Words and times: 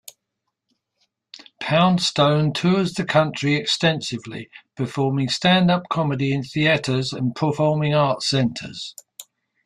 Poundstone 1.61 2.53
tours 2.53 2.93
the 2.95 3.05
country 3.05 3.53
extensively, 3.53 4.49
performing 4.75 5.29
stand-up 5.29 5.89
comedy 5.91 6.33
in 6.33 6.41
theaters 6.41 7.13
and 7.13 7.35
performing 7.35 7.93
arts 7.93 8.27
centers. 8.27 8.95